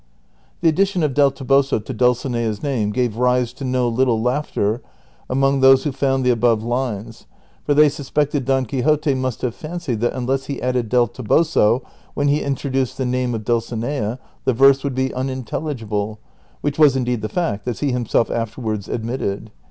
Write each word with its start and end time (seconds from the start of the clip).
i 0.01 0.41
The 0.61 0.69
addition 0.69 1.03
of" 1.03 1.13
Del 1.13 1.29
Toboso" 1.29 1.77
to 1.85 1.93
Dulcinea's 1.93 2.63
name 2.63 2.89
gave 2.89 3.17
rise 3.17 3.53
to 3.53 3.63
no 3.63 3.87
little 3.87 4.19
laughter 4.19 4.81
among 5.29 5.59
those 5.59 5.83
who 5.83 5.91
found 5.91 6.25
the 6.25 6.31
above 6.31 6.63
lines, 6.63 7.27
for 7.65 7.75
they 7.75 7.87
suspected 7.87 8.43
Don 8.43 8.65
Quixote 8.65 9.13
must 9.13 9.43
have 9.43 9.53
fancied 9.53 9.99
that 9.99 10.13
unless 10.13 10.45
he 10.45 10.59
added" 10.59 10.89
del 10.89 11.07
Toboso" 11.07 11.83
when 12.15 12.29
he 12.29 12.41
introduced 12.41 12.97
the 12.97 13.05
name 13.05 13.35
of 13.35 13.45
Dulcinea 13.45 14.17
the 14.43 14.53
verse 14.55 14.83
would 14.83 14.95
be 14.95 15.13
unintelligible: 15.13 16.17
which 16.61 16.79
was 16.79 16.95
indeed 16.95 17.21
the 17.21 17.29
fact, 17.29 17.67
as 17.67 17.81
he 17.81 17.91
himself 17.91 18.31
afterwards 18.31 18.89
admitted. 18.89 19.51